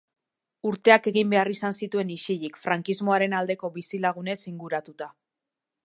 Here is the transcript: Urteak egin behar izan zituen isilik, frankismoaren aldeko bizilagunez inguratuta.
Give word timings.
Urteak 0.69 1.09
egin 1.11 1.29
behar 1.33 1.51
izan 1.51 1.75
zituen 1.87 2.09
isilik, 2.15 2.57
frankismoaren 2.63 3.39
aldeko 3.43 3.73
bizilagunez 3.79 4.39
inguratuta. 4.55 5.13